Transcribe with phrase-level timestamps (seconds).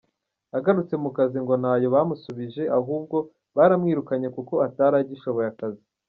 [0.57, 3.17] Agarutse mu kazi ngo ntayo bamusubije ahubwo
[3.55, 5.83] baramwirukanye kuko atari agishoboye akazi.